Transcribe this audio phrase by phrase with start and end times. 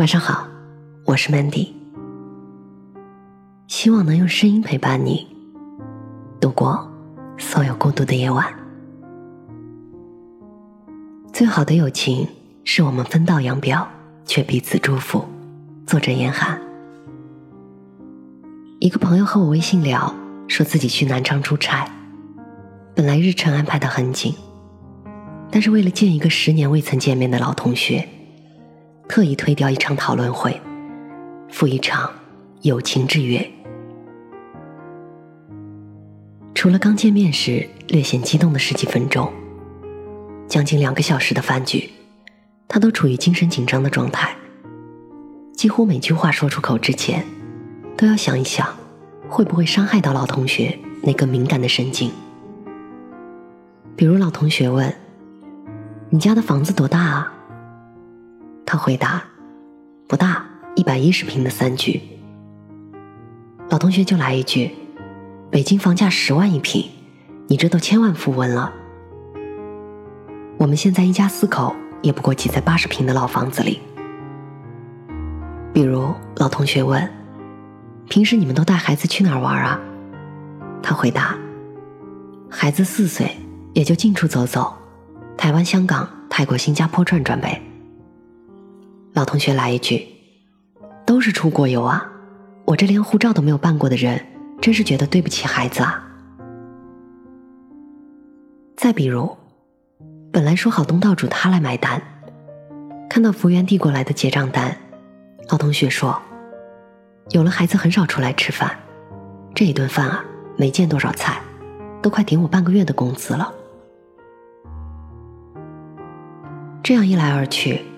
[0.00, 0.48] 晚上好，
[1.04, 1.68] 我是 Mandy，
[3.66, 5.26] 希望能用声音陪伴你
[6.40, 6.90] 度过
[7.36, 8.46] 所有孤独的夜晚。
[11.34, 12.26] 最好的友情
[12.64, 13.86] 是我们分道扬镳，
[14.24, 15.22] 却彼此祝福。
[15.86, 16.58] 作者严寒。
[18.78, 20.14] 一个朋友和我微信聊，
[20.48, 21.86] 说自己去南昌出差，
[22.94, 24.34] 本来日程安排的很紧，
[25.50, 28.08] 但是为了见一个十年未曾见面的老同学。
[29.10, 30.60] 特意推掉一场讨论会，
[31.48, 32.08] 赴一场
[32.62, 33.44] 友情之约。
[36.54, 39.28] 除了刚见面时略显激动的十几分钟，
[40.46, 41.90] 将近两个小时的饭局，
[42.68, 44.32] 他都处于精神紧张的状态。
[45.54, 47.26] 几乎每句话说出口之前，
[47.96, 48.64] 都要想一想，
[49.28, 52.12] 会不会伤害到老同学那个敏感的神经。
[53.96, 54.94] 比如老同学问
[56.10, 57.34] ：“你家的房子多大啊？”
[58.72, 59.20] 他回答
[60.06, 60.44] ：“不大，
[60.76, 62.00] 一百一十平的三居。”
[63.68, 64.70] 老同学就来一句
[65.50, 66.88] ：“北京房价十万一平，
[67.48, 68.72] 你这都千万富翁了。
[70.56, 73.80] 我们现在一家四口也不过挤在八十平的老房子里。”
[75.74, 77.12] 比如老同学问
[78.08, 79.80] ：“平时你们都带孩子去哪儿玩啊？”
[80.80, 81.36] 他回答
[82.48, 83.36] ：“孩子四岁，
[83.72, 84.72] 也就近处走走，
[85.36, 87.60] 台湾、香港、泰国、新加坡转转呗。”
[89.12, 90.06] 老同学来一句
[91.04, 92.06] ：“都是出国游啊，
[92.64, 94.24] 我这连护照都没有办过的人，
[94.60, 96.06] 真是觉得对不起孩子啊。”
[98.76, 99.36] 再比如，
[100.32, 102.00] 本来说好东道主他来买单，
[103.10, 104.76] 看到服务员递过来的结账单，
[105.48, 106.20] 老同学说
[107.30, 108.78] ：“有了孩子很少出来吃饭，
[109.54, 110.24] 这一顿饭啊，
[110.56, 111.42] 没见多少菜，
[112.00, 113.52] 都快顶我半个月的工资了。”
[116.82, 117.89] 这样一来二去。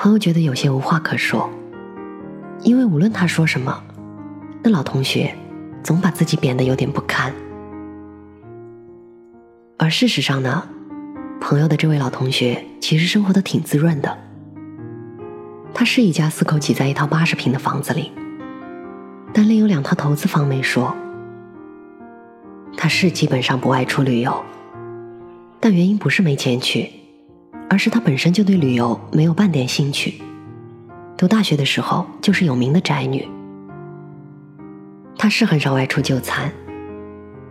[0.00, 1.50] 朋友觉得有些无话可说，
[2.62, 3.82] 因为无论他说什么，
[4.62, 5.34] 那老同学
[5.82, 7.34] 总把自己贬得有点不堪。
[9.76, 10.68] 而事实上呢，
[11.40, 14.16] 朋友的这位老同学其实生活的挺滋润的。
[15.74, 18.12] 他是一家四口挤在一套八十平的房子里，
[19.32, 20.94] 但另有两套投资房没说。
[22.76, 24.44] 他是基本上不外出旅游，
[25.58, 26.88] 但原因不是没钱去。
[27.68, 30.20] 而是她本身就对旅游没有半点兴趣，
[31.16, 33.28] 读大学的时候就是有名的宅女。
[35.16, 36.50] 她是很少外出就餐，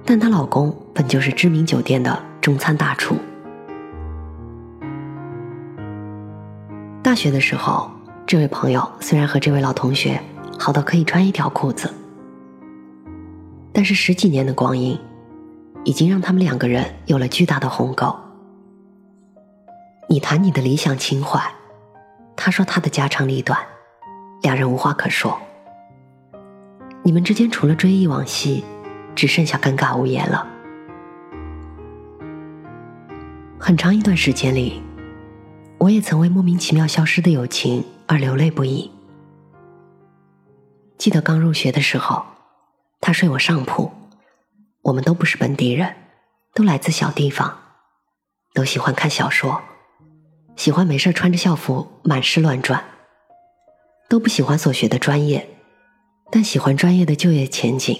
[0.06, 3.16] 但她老公本就是知名酒店的中餐大厨。
[7.04, 7.90] 大学的时候，
[8.26, 10.22] 这位朋友虽然和这位老同学
[10.58, 11.94] 好到可以穿一条裤子，
[13.72, 15.00] 但是十几年的光阴，
[15.86, 18.14] 已经让他们两个人有了巨大的鸿沟。
[20.10, 21.54] 你谈你的理想情怀，
[22.38, 23.60] 他说他的家长里短，
[24.42, 25.38] 两人无话可说。
[27.04, 28.64] 你们之间除了追忆往昔，
[29.14, 30.48] 只剩下尴尬无言了。
[33.60, 34.82] 很长一段时间里，
[35.78, 38.90] 我也曾为莫名其妙消失的友情而流泪不已。
[40.98, 42.26] 记得刚入学的时候，
[43.02, 43.92] 他睡我上铺，
[44.84, 45.96] 我们都不是本地人，
[46.54, 47.58] 都来自小地方，
[48.54, 49.62] 都喜欢看小说。
[50.58, 52.84] 喜欢没事穿着校服满市乱转，
[54.10, 55.48] 都不喜欢所学的专业，
[56.32, 57.96] 但喜欢专业的就业前景。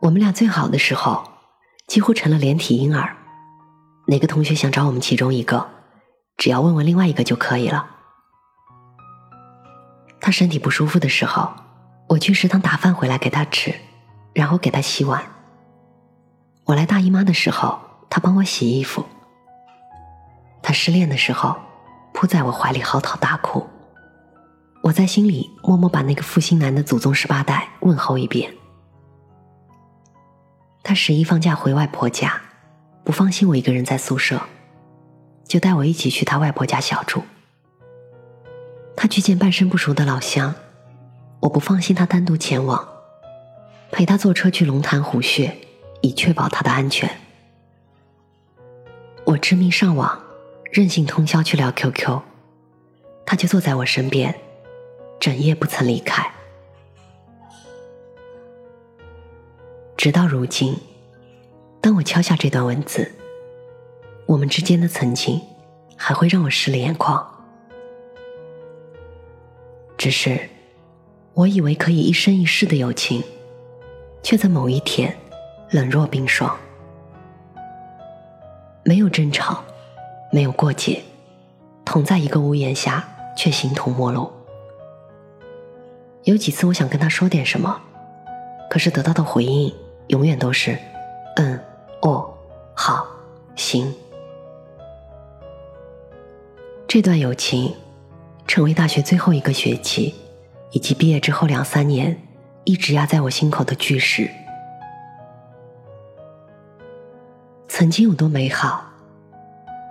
[0.00, 1.24] 我们俩最好的时候，
[1.88, 3.16] 几乎成了连体婴儿。
[4.06, 5.68] 哪个同学想找我们其中一个，
[6.36, 7.84] 只要问问另外一个就可以了。
[10.20, 11.52] 他身体不舒服的时候，
[12.10, 13.74] 我去食堂打饭回来给他吃，
[14.32, 15.20] 然后给他洗碗。
[16.66, 19.04] 我来大姨妈的时候，他帮我洗衣服。
[20.68, 21.56] 他失恋的时候，
[22.12, 23.66] 扑在我怀里嚎啕大哭。
[24.82, 28.52] 我在心里默默把那个负心男的祖宗十八代问候一遍。
[30.82, 32.38] 他十一放假回外婆家，
[33.02, 34.42] 不放心我一个人在宿舍，
[35.46, 37.22] 就带我一起去他外婆家小住。
[38.94, 40.54] 他去见半生不熟的老乡，
[41.40, 42.86] 我不放心他单独前往，
[43.90, 45.56] 陪他坐车去龙潭虎穴，
[46.02, 47.10] 以确保他的安全。
[49.24, 50.27] 我痴迷上网。
[50.70, 52.20] 任性通宵去聊 QQ，
[53.24, 54.34] 他就坐在我身边，
[55.18, 56.30] 整夜不曾离开。
[59.96, 60.76] 直到如今，
[61.80, 63.10] 当我敲下这段文字，
[64.26, 65.40] 我们之间的曾经
[65.96, 67.26] 还会让我湿了眼眶。
[69.96, 70.38] 只是，
[71.32, 73.24] 我以为可以一生一世的友情，
[74.22, 75.16] 却在某一天
[75.70, 76.56] 冷若冰霜，
[78.84, 79.64] 没有争吵。
[80.30, 81.02] 没有过节，
[81.84, 84.30] 同在一个屋檐下，却形同陌路。
[86.24, 87.80] 有几次我想跟他说点什么，
[88.68, 89.74] 可是得到的回应
[90.08, 90.78] 永远都是
[91.36, 91.58] “嗯，
[92.02, 92.34] 哦，
[92.74, 93.06] 好，
[93.56, 93.94] 行”。
[96.86, 97.74] 这段友情，
[98.46, 100.14] 成为大学最后一个学期，
[100.72, 102.20] 以及毕业之后两三年，
[102.64, 104.30] 一直压在我心口的巨石。
[107.68, 108.87] 曾经有多美好，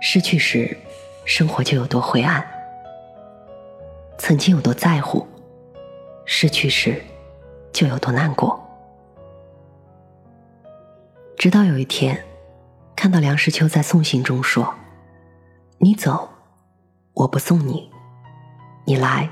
[0.00, 0.76] 失去时，
[1.24, 2.40] 生活就有多灰暗；
[4.16, 5.26] 曾经有多在乎，
[6.24, 7.02] 失去时，
[7.72, 8.64] 就有多难过。
[11.36, 12.24] 直到有一天，
[12.94, 14.74] 看到梁实秋在送行中说
[15.78, 16.28] ：“你走，
[17.14, 17.90] 我不送你；
[18.84, 19.28] 你来，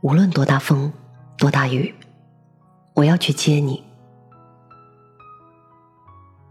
[0.00, 0.92] 无论多大风，
[1.36, 1.94] 多大雨，
[2.94, 3.84] 我要去接你。”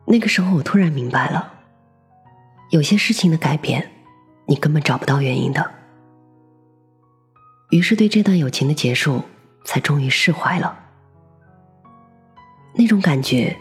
[0.06, 1.54] 那个时候，我突然明白了，
[2.72, 3.92] 有些事情的改变，
[4.46, 5.72] 你根本找不到原因的。
[7.70, 9.22] 于是，对这段友情的结束，
[9.66, 10.80] 才终于释怀了。
[12.74, 13.58] 那种感觉，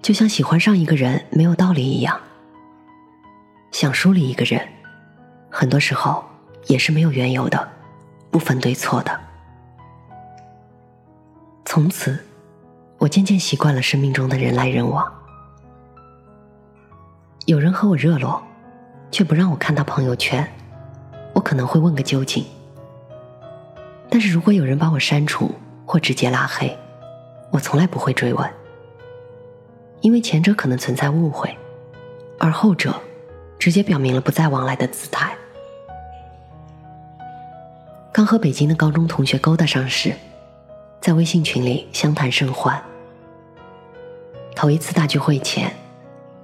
[0.00, 2.20] 就像喜欢上一个人没有道理一样，
[3.72, 4.64] 想疏离一个人，
[5.50, 6.24] 很多时候
[6.68, 7.68] 也是没有缘由的，
[8.30, 9.20] 不分对错的。
[11.64, 12.24] 从此，
[12.98, 15.23] 我渐渐习惯了生命中的人来人往。
[17.46, 18.42] 有人和我热络，
[19.10, 20.50] 却不让我看他朋友圈，
[21.34, 22.42] 我可能会问个究竟。
[24.08, 25.54] 但是如果有人把我删除
[25.84, 26.74] 或直接拉黑，
[27.50, 28.50] 我从来不会追问，
[30.00, 31.54] 因为前者可能存在误会，
[32.38, 32.98] 而后者
[33.58, 35.36] 直接表明了不再往来的姿态。
[38.10, 40.14] 刚和北京的高中同学勾搭上时，
[40.98, 42.82] 在微信群里相谈甚欢。
[44.56, 45.70] 头一次大聚会前。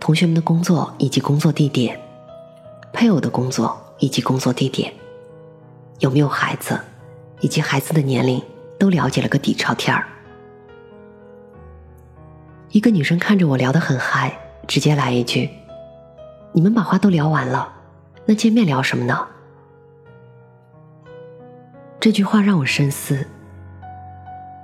[0.00, 2.00] 同学们的工作以及工作地点，
[2.93, 4.93] 配偶的工作以及工作地点，
[5.99, 6.81] 有没有孩子，
[7.41, 8.43] 以及孩子的年龄，
[8.79, 10.05] 都了解了个底朝天儿。
[12.70, 14.37] 一个女生看着我聊得很嗨，
[14.67, 15.50] 直接来一句
[16.52, 17.70] ：“你们把话都聊完了，
[18.25, 19.29] 那见面聊什么呢？”
[22.00, 23.26] 这句话让我深思。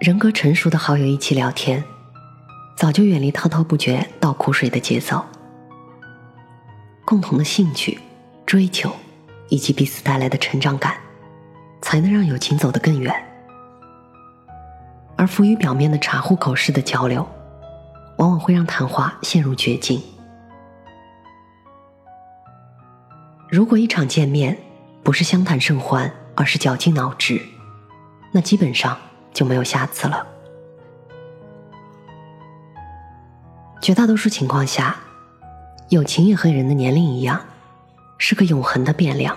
[0.00, 1.85] 人格成熟的好友一起聊天。
[2.76, 5.25] 早就远离滔滔不绝、倒苦水的节奏。
[7.06, 7.99] 共同的兴趣、
[8.44, 8.93] 追求，
[9.49, 10.94] 以及彼此带来的成长感，
[11.81, 13.14] 才能让友情走得更远。
[15.17, 17.26] 而浮于表面的茶壶口式的交流，
[18.19, 20.02] 往往会让谈话陷入绝境。
[23.49, 24.58] 如果一场见面
[25.02, 27.40] 不是相谈甚欢，而是绞尽脑汁，
[28.32, 28.99] 那基本上
[29.32, 30.26] 就没有下次了。
[33.81, 34.96] 绝大多数情况下，
[35.90, 37.40] 友情也和人的年龄一样，
[38.19, 39.37] 是个永恒的变量。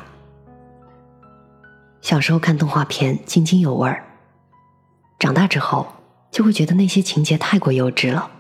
[2.02, 4.04] 小时候看动画片津津有味儿，
[5.20, 5.86] 长大之后
[6.32, 8.32] 就会觉得那些情节太过幼稚了。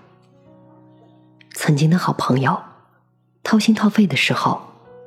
[1.53, 2.57] 曾经的好朋友，
[3.43, 4.61] 掏心掏肺的时候，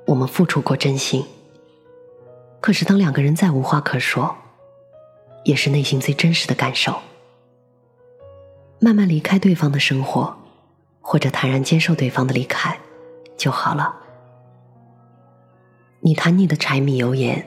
[0.06, 1.24] 我们付出过真心。
[2.60, 4.36] 可是当两个人再无话可说，
[5.44, 7.00] 也是内心最真实的感受。
[8.78, 10.36] 慢慢离开对方的生活。
[11.02, 12.78] 或者坦然接受对方的离开，
[13.36, 13.96] 就好了。
[16.00, 17.46] 你谈你的柴米油盐，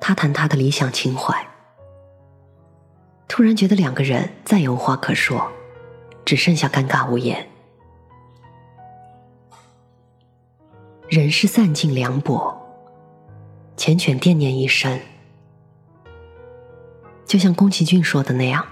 [0.00, 1.46] 他谈他的理想情怀。
[3.28, 5.52] 突然觉得两个人再也无话可说，
[6.24, 7.48] 只剩下尴尬无言。
[11.08, 12.60] 人是散尽凉薄，
[13.76, 15.00] 缱绻惦念一生。
[17.24, 18.66] 就像宫崎骏说的那样，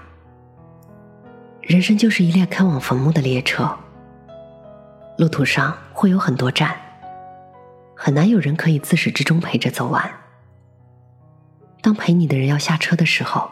[1.61, 3.77] 人生就是一列开往坟墓的列车。
[5.19, 6.79] 路途上会有很多站，
[7.93, 10.09] 很难有人可以自始至终陪着走完。
[11.81, 13.51] 当陪你的人要下车的时候，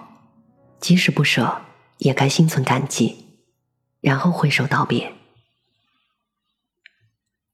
[0.80, 1.64] 即使不舍，
[1.98, 3.42] 也该心存感激，
[4.00, 5.12] 然后挥手道别。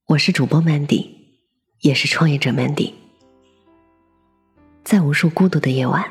[0.05, 1.09] 我是主播 Mandy，
[1.79, 2.93] 也是创业者 Mandy。
[4.83, 6.05] 在无数孤独的夜晚，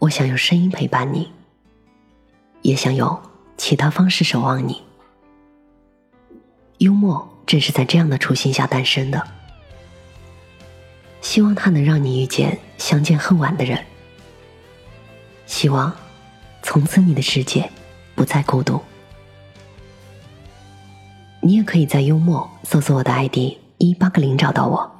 [0.00, 1.30] 我想用声音陪伴你，
[2.62, 3.22] 也想用
[3.56, 4.82] 其他方式守望你。
[6.78, 9.26] 幽默正是在这样的初心下诞生的，
[11.20, 13.84] 希望它能让你遇见相见恨晚的人，
[15.46, 15.92] 希望
[16.62, 17.70] 从此你的世界
[18.14, 18.80] 不再孤独。
[21.40, 24.90] 你也可以在幽默搜索我的 ID 一八个零找到我。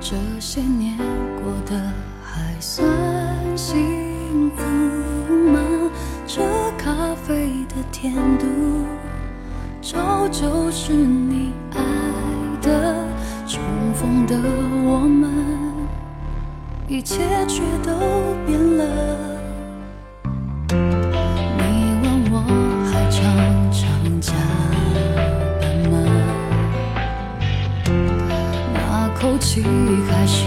[0.00, 0.98] 这些年
[8.04, 8.44] 天都
[9.80, 11.80] 照旧是你爱
[12.60, 12.94] 的，
[13.46, 13.62] 重
[13.94, 14.36] 逢的
[14.84, 15.32] 我们，
[16.86, 17.94] 一切却都
[18.44, 18.84] 变了。
[20.68, 22.44] 你问我
[22.92, 23.24] 还常
[23.72, 24.34] 常加
[25.58, 25.96] 班吗？
[28.74, 29.62] 那口气
[30.10, 30.44] 还是。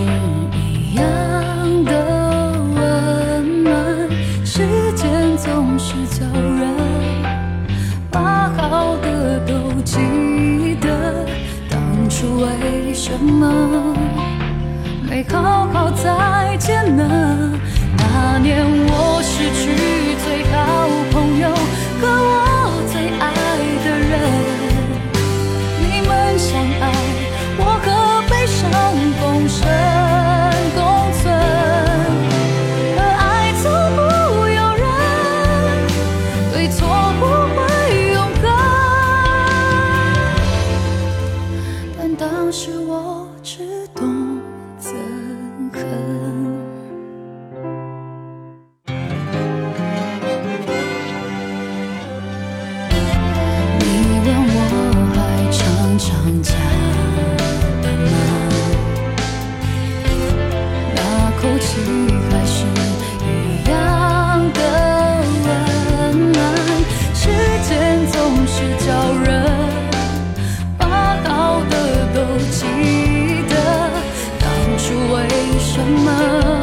[75.78, 76.57] 怎么？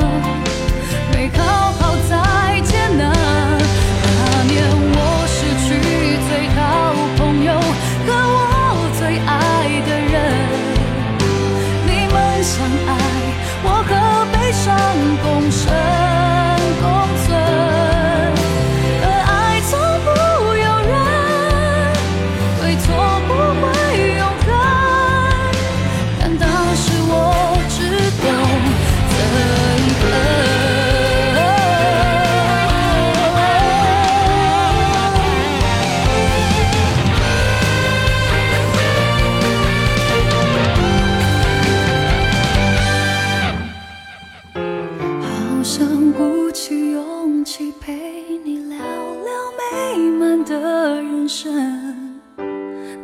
[48.46, 52.20] 你聊聊美满的人生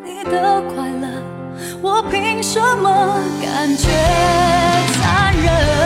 [0.04, 1.08] 你的快乐
[1.80, 3.88] 我凭什么感觉
[5.00, 5.79] 残忍？